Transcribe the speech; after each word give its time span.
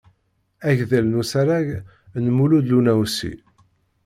Agdal 0.69 1.05
n 1.09 1.17
usarag 1.21 1.67
n 2.23 2.25
Mulud 2.35 2.65
Lunawsi. 2.69 3.33